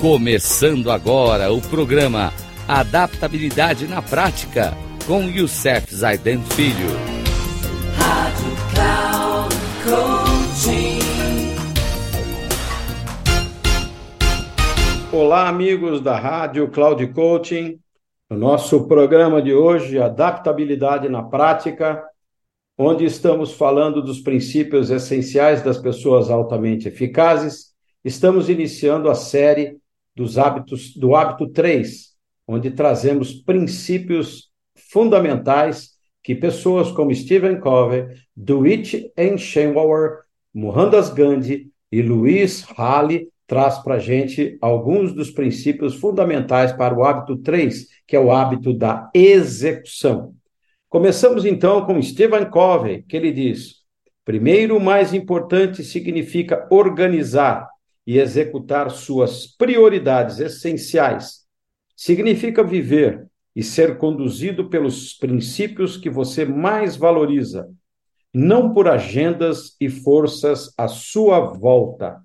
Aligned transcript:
Começando 0.00 0.90
agora 0.90 1.52
o 1.52 1.60
programa 1.60 2.32
Adaptabilidade 2.66 3.86
na 3.86 4.00
Prática 4.00 4.72
com 5.06 5.24
Youssef 5.24 5.94
Zaiden 5.94 6.40
Filho. 6.42 6.88
Rádio 7.98 8.56
Cloud 8.72 9.54
Coaching. 9.84 11.00
Olá, 15.12 15.50
amigos 15.50 16.00
da 16.00 16.18
Rádio 16.18 16.70
Cloud 16.70 17.06
Coaching. 17.08 17.78
No 18.30 18.38
nosso 18.38 18.88
programa 18.88 19.42
de 19.42 19.52
hoje, 19.52 19.98
Adaptabilidade 19.98 21.10
na 21.10 21.24
Prática, 21.24 22.02
onde 22.78 23.04
estamos 23.04 23.52
falando 23.52 24.00
dos 24.00 24.18
princípios 24.18 24.90
essenciais 24.90 25.60
das 25.60 25.76
pessoas 25.76 26.30
altamente 26.30 26.88
eficazes, 26.88 27.74
estamos 28.02 28.48
iniciando 28.48 29.10
a 29.10 29.14
série 29.14 29.78
dos 30.14 30.38
hábitos 30.38 30.94
do 30.96 31.14
hábito 31.14 31.48
3, 31.48 32.10
onde 32.46 32.70
trazemos 32.70 33.32
princípios 33.32 34.50
fundamentais 34.74 35.90
que 36.22 36.34
pessoas 36.34 36.90
como 36.90 37.14
Stephen 37.14 37.58
Covey, 37.60 38.06
Dwight 38.36 39.10
Eisenhower, 39.16 40.20
Mohandas 40.52 41.10
Gandhi 41.10 41.70
e 41.90 42.02
Luiz 42.02 42.62
Halley 42.76 43.28
traz 43.46 43.78
para 43.78 43.96
a 43.96 43.98
gente 43.98 44.56
alguns 44.60 45.12
dos 45.12 45.30
princípios 45.30 45.96
fundamentais 45.96 46.72
para 46.72 46.94
o 46.94 47.04
hábito 47.04 47.36
3, 47.38 47.88
que 48.06 48.14
é 48.14 48.20
o 48.20 48.30
hábito 48.30 48.72
da 48.72 49.10
execução. 49.12 50.34
Começamos 50.88 51.44
então 51.44 51.84
com 51.84 52.00
Stephen 52.00 52.48
Covey, 52.48 53.02
que 53.02 53.16
ele 53.16 53.32
diz: 53.32 53.76
primeiro, 54.24 54.76
o 54.76 54.80
mais 54.80 55.12
importante 55.12 55.82
significa 55.82 56.66
organizar, 56.70 57.68
e 58.06 58.18
executar 58.18 58.90
suas 58.90 59.46
prioridades 59.46 60.38
essenciais. 60.38 61.40
Significa 61.96 62.64
viver 62.64 63.26
e 63.54 63.62
ser 63.62 63.98
conduzido 63.98 64.68
pelos 64.68 65.12
princípios 65.14 65.96
que 65.96 66.08
você 66.08 66.44
mais 66.44 66.96
valoriza, 66.96 67.68
não 68.32 68.72
por 68.72 68.88
agendas 68.88 69.76
e 69.80 69.88
forças 69.88 70.72
à 70.78 70.88
sua 70.88 71.40
volta. 71.40 72.20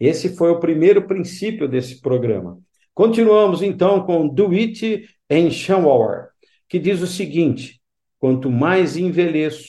Esse 0.00 0.36
foi 0.36 0.50
o 0.50 0.60
primeiro 0.60 1.06
princípio 1.06 1.68
desse 1.68 2.00
programa. 2.00 2.58
Continuamos 2.94 3.62
então 3.62 4.04
com 4.04 4.26
Dwight 4.26 5.08
Eisenhower, 5.28 6.28
que 6.68 6.78
diz 6.78 7.00
o 7.00 7.06
seguinte: 7.06 7.80
quanto 8.18 8.50
mais 8.50 8.96
envelheço, 8.96 9.68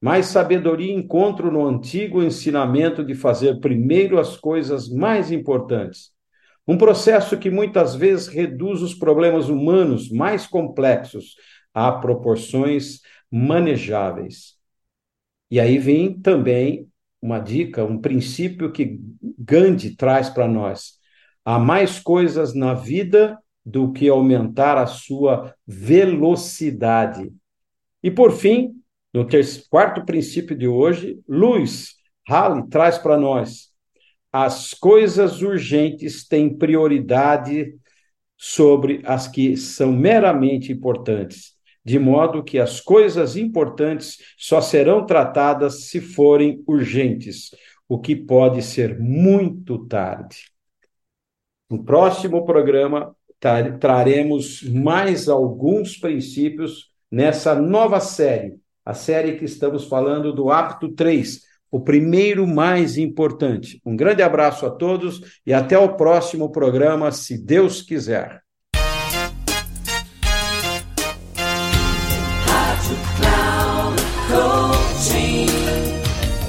mais 0.00 0.26
sabedoria 0.26 0.92
encontro 0.92 1.52
no 1.52 1.66
antigo 1.66 2.22
ensinamento 2.22 3.04
de 3.04 3.14
fazer 3.14 3.60
primeiro 3.60 4.18
as 4.18 4.36
coisas 4.36 4.88
mais 4.88 5.30
importantes. 5.30 6.10
Um 6.66 6.78
processo 6.78 7.38
que 7.38 7.50
muitas 7.50 7.94
vezes 7.94 8.28
reduz 8.28 8.80
os 8.80 8.94
problemas 8.94 9.48
humanos 9.48 10.10
mais 10.10 10.46
complexos 10.46 11.34
a 11.74 11.92
proporções 11.92 13.00
manejáveis. 13.30 14.56
E 15.50 15.60
aí 15.60 15.78
vem 15.78 16.18
também 16.18 16.88
uma 17.20 17.38
dica, 17.38 17.84
um 17.84 17.98
princípio 17.98 18.72
que 18.72 18.98
Gandhi 19.38 19.96
traz 19.96 20.30
para 20.30 20.48
nós. 20.48 20.98
Há 21.44 21.58
mais 21.58 21.98
coisas 21.98 22.54
na 22.54 22.72
vida 22.72 23.38
do 23.64 23.92
que 23.92 24.08
aumentar 24.08 24.78
a 24.78 24.86
sua 24.86 25.54
velocidade. 25.66 27.30
E 28.02 28.10
por 28.10 28.32
fim, 28.32 28.79
no 29.12 29.26
quarto 29.68 30.04
princípio 30.04 30.56
de 30.56 30.68
hoje, 30.68 31.20
Luiz 31.28 31.96
Halley 32.28 32.68
traz 32.68 32.96
para 32.96 33.16
nós: 33.16 33.70
as 34.32 34.72
coisas 34.72 35.42
urgentes 35.42 36.26
têm 36.26 36.56
prioridade 36.56 37.74
sobre 38.36 39.02
as 39.04 39.26
que 39.26 39.56
são 39.56 39.92
meramente 39.92 40.72
importantes, 40.72 41.54
de 41.84 41.98
modo 41.98 42.44
que 42.44 42.58
as 42.58 42.80
coisas 42.80 43.36
importantes 43.36 44.18
só 44.38 44.60
serão 44.60 45.04
tratadas 45.04 45.88
se 45.88 46.00
forem 46.00 46.62
urgentes, 46.66 47.50
o 47.88 47.98
que 47.98 48.14
pode 48.14 48.62
ser 48.62 48.98
muito 48.98 49.86
tarde. 49.86 50.50
No 51.68 51.84
próximo 51.84 52.44
programa, 52.44 53.14
traremos 53.80 54.62
mais 54.62 55.28
alguns 55.28 55.96
princípios 55.96 56.90
nessa 57.10 57.54
nova 57.54 57.98
série 57.98 58.60
a 58.84 58.94
série 58.94 59.36
que 59.36 59.44
estamos 59.44 59.84
falando 59.86 60.32
do 60.32 60.50
hábito 60.50 60.88
3, 60.94 61.40
o 61.70 61.80
primeiro 61.80 62.46
mais 62.46 62.98
importante. 62.98 63.80
Um 63.84 63.94
grande 63.94 64.22
abraço 64.22 64.66
a 64.66 64.70
todos 64.70 65.20
e 65.46 65.52
até 65.52 65.78
o 65.78 65.96
próximo 65.96 66.50
programa, 66.50 67.12
se 67.12 67.38
Deus 67.38 67.82
quiser. 67.82 68.40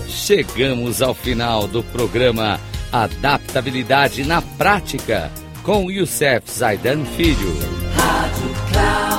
Chegamos 0.07 1.01
ao 1.01 1.13
final 1.13 1.67
do 1.67 1.83
programa 1.83 2.59
Adaptabilidade 2.91 4.23
na 4.23 4.41
Prática 4.41 5.31
com 5.63 5.91
Youssef 5.91 6.49
Zaidan 6.49 7.05
Filho. 7.05 7.53
Rádio 7.95 8.49
Cloud 8.71 9.10